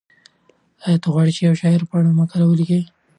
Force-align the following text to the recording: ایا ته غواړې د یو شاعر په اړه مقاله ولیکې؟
ایا 0.85 0.97
ته 1.01 1.07
غواړې 1.13 1.31
د 1.33 1.37
یو 1.47 1.53
شاعر 1.61 1.81
په 1.89 1.93
اړه 1.99 2.17
مقاله 2.19 2.45
ولیکې؟ 2.47 2.81